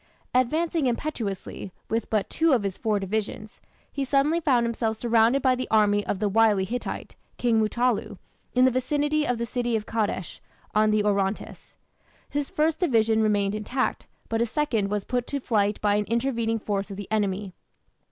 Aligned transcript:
Advancing 0.33 0.87
impetuously, 0.87 1.71
with 1.87 2.09
but 2.09 2.27
two 2.27 2.53
of 2.53 2.63
his 2.63 2.75
four 2.75 2.97
divisions, 2.99 3.61
he 3.91 4.03
suddenly 4.03 4.39
found 4.39 4.65
himself 4.65 4.97
surrounded 4.97 5.43
by 5.43 5.53
the 5.53 5.67
army 5.69 6.03
of 6.07 6.17
the 6.17 6.27
wily 6.27 6.63
Hittite, 6.65 7.15
King 7.37 7.61
Mutallu, 7.61 8.17
in 8.55 8.65
the 8.65 8.71
vicinity 8.71 9.27
of 9.27 9.37
the 9.37 9.45
city 9.45 9.75
of 9.75 9.85
Kadesh, 9.85 10.41
on 10.73 10.89
the 10.89 11.03
Orontes. 11.03 11.75
His 12.27 12.49
first 12.49 12.79
division 12.79 13.21
remained 13.21 13.53
intact, 13.53 14.07
but 14.27 14.39
his 14.39 14.49
second 14.49 14.89
was 14.89 15.03
put 15.03 15.27
to 15.27 15.39
flight 15.39 15.79
by 15.81 15.93
an 15.97 16.05
intervening 16.05 16.57
force 16.57 16.89
of 16.89 16.97
the 16.97 17.07
enemy. 17.11 17.53